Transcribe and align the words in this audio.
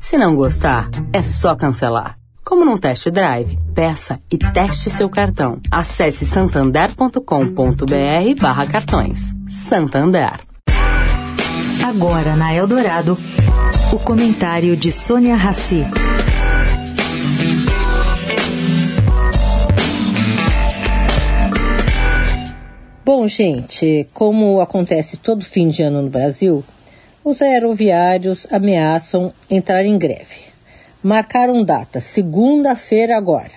Se 0.00 0.16
não 0.16 0.34
gostar, 0.34 0.88
é 1.12 1.22
só 1.22 1.54
cancelar. 1.54 2.16
Como 2.44 2.64
num 2.64 2.78
test 2.78 3.10
drive, 3.10 3.58
peça 3.74 4.20
e 4.30 4.38
teste 4.38 4.88
seu 4.88 5.10
cartão. 5.10 5.60
Acesse 5.70 6.24
santander.com.br 6.24 8.40
barra 8.40 8.66
cartões. 8.66 9.34
Santander. 9.50 10.40
Agora 11.86 12.36
na 12.36 12.54
Eldorado, 12.54 13.18
o 13.92 13.98
comentário 13.98 14.76
de 14.76 14.90
Sônia 14.90 15.36
Rassi. 15.36 15.84
Bom, 23.04 23.26
gente, 23.26 24.06
como 24.12 24.60
acontece 24.60 25.16
todo 25.16 25.44
fim 25.44 25.68
de 25.68 25.82
ano 25.82 26.02
no 26.02 26.10
Brasil, 26.10 26.62
os 27.28 27.42
aeroviários 27.42 28.46
ameaçam 28.50 29.32
entrar 29.50 29.84
em 29.84 29.98
greve. 29.98 30.48
Marcaram 31.02 31.62
data, 31.62 32.00
segunda-feira 32.00 33.16
agora. 33.16 33.52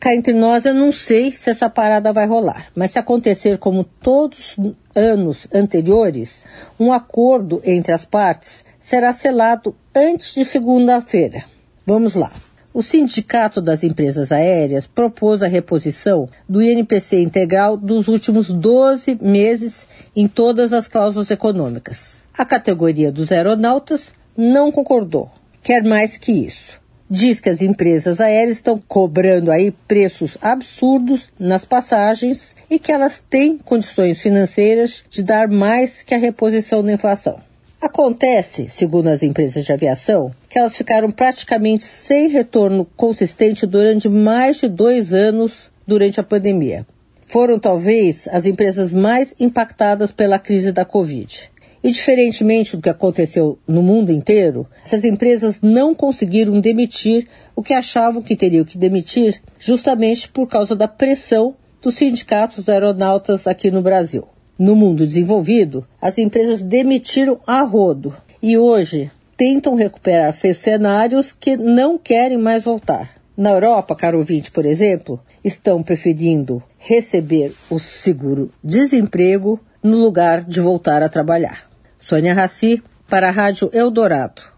Cá 0.00 0.12
entre 0.12 0.32
nós, 0.32 0.64
eu 0.64 0.74
não 0.74 0.90
sei 0.90 1.30
se 1.30 1.48
essa 1.48 1.70
parada 1.70 2.12
vai 2.12 2.26
rolar, 2.26 2.66
mas 2.74 2.90
se 2.90 2.98
acontecer 2.98 3.58
como 3.58 3.84
todos 3.84 4.58
os 4.58 4.74
anos 4.96 5.46
anteriores, 5.54 6.44
um 6.78 6.92
acordo 6.92 7.62
entre 7.64 7.92
as 7.92 8.04
partes 8.04 8.64
será 8.80 9.12
selado 9.12 9.76
antes 9.94 10.34
de 10.34 10.44
segunda-feira. 10.44 11.44
Vamos 11.86 12.16
lá. 12.16 12.32
O 12.74 12.82
Sindicato 12.82 13.60
das 13.60 13.84
Empresas 13.84 14.32
Aéreas 14.32 14.86
propôs 14.86 15.42
a 15.42 15.46
reposição 15.46 16.28
do 16.48 16.62
INPC 16.62 17.20
integral 17.20 17.76
dos 17.76 18.08
últimos 18.08 18.48
12 18.48 19.18
meses 19.20 19.86
em 20.16 20.26
todas 20.26 20.72
as 20.72 20.88
cláusulas 20.88 21.30
econômicas. 21.30 22.22
A 22.32 22.44
categoria 22.44 23.12
dos 23.12 23.30
aeronautas 23.30 24.12
não 24.34 24.72
concordou, 24.72 25.30
quer 25.62 25.82
mais 25.84 26.16
que 26.16 26.32
isso 26.32 26.80
diz 27.12 27.40
que 27.40 27.50
as 27.50 27.60
empresas 27.60 28.22
aéreas 28.22 28.56
estão 28.56 28.82
cobrando 28.88 29.50
aí 29.50 29.70
preços 29.86 30.38
absurdos 30.40 31.30
nas 31.38 31.62
passagens 31.62 32.56
e 32.70 32.78
que 32.78 32.90
elas 32.90 33.22
têm 33.28 33.58
condições 33.58 34.22
financeiras 34.22 35.04
de 35.10 35.22
dar 35.22 35.46
mais 35.46 36.02
que 36.02 36.14
a 36.14 36.18
reposição 36.18 36.82
da 36.82 36.90
inflação. 36.90 37.38
Acontece, 37.82 38.68
segundo 38.70 39.08
as 39.08 39.24
empresas 39.24 39.64
de 39.64 39.72
aviação, 39.72 40.30
que 40.48 40.56
elas 40.56 40.76
ficaram 40.76 41.10
praticamente 41.10 41.82
sem 41.82 42.28
retorno 42.28 42.86
consistente 42.96 43.66
durante 43.66 44.08
mais 44.08 44.60
de 44.60 44.68
dois 44.68 45.12
anos 45.12 45.68
durante 45.84 46.20
a 46.20 46.22
pandemia. 46.22 46.86
Foram 47.26 47.58
talvez 47.58 48.28
as 48.30 48.46
empresas 48.46 48.92
mais 48.92 49.34
impactadas 49.40 50.12
pela 50.12 50.38
crise 50.38 50.70
da 50.70 50.84
Covid. 50.84 51.50
E 51.82 51.90
diferentemente 51.90 52.76
do 52.76 52.82
que 52.82 52.88
aconteceu 52.88 53.58
no 53.66 53.82
mundo 53.82 54.12
inteiro, 54.12 54.64
essas 54.86 55.04
empresas 55.04 55.60
não 55.60 55.92
conseguiram 55.92 56.60
demitir 56.60 57.26
o 57.56 57.64
que 57.64 57.74
achavam 57.74 58.22
que 58.22 58.36
teriam 58.36 58.64
que 58.64 58.78
demitir, 58.78 59.42
justamente 59.58 60.28
por 60.28 60.46
causa 60.46 60.76
da 60.76 60.86
pressão 60.86 61.56
dos 61.82 61.96
sindicatos 61.96 62.58
dos 62.58 62.68
aeronautas 62.68 63.48
aqui 63.48 63.72
no 63.72 63.82
Brasil. 63.82 64.28
No 64.62 64.76
mundo 64.76 65.04
desenvolvido, 65.04 65.84
as 66.00 66.18
empresas 66.18 66.62
demitiram 66.62 67.40
a 67.44 67.62
rodo 67.62 68.14
e 68.40 68.56
hoje 68.56 69.10
tentam 69.36 69.74
recuperar 69.74 70.36
cenários 70.54 71.32
que 71.32 71.56
não 71.56 71.98
querem 71.98 72.38
mais 72.38 72.62
voltar. 72.62 73.10
Na 73.36 73.50
Europa, 73.50 73.96
caro 73.96 74.18
ouvinte, 74.18 74.52
por 74.52 74.64
exemplo, 74.64 75.20
estão 75.42 75.82
preferindo 75.82 76.62
receber 76.78 77.52
o 77.68 77.80
seguro-desemprego 77.80 79.58
no 79.82 79.98
lugar 79.98 80.44
de 80.44 80.60
voltar 80.60 81.02
a 81.02 81.08
trabalhar. 81.08 81.68
Sônia 81.98 82.32
Raci, 82.32 82.80
para 83.08 83.30
a 83.30 83.32
Rádio 83.32 83.68
Eldorado. 83.72 84.51